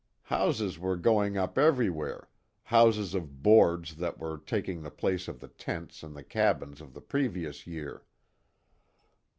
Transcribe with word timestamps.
Houses 0.33 0.79
were 0.79 0.95
going 0.97 1.37
up 1.37 1.59
everywhere, 1.59 2.27
houses 2.63 3.13
of 3.13 3.43
boards 3.43 3.97
that 3.97 4.17
were 4.17 4.39
taking 4.39 4.81
the 4.81 4.89
place 4.89 5.27
of 5.27 5.39
the 5.39 5.47
tents 5.47 6.01
and 6.01 6.15
the 6.15 6.23
cabins 6.23 6.81
of 6.81 6.95
the 6.95 7.01
previous 7.01 7.67
year. 7.67 8.03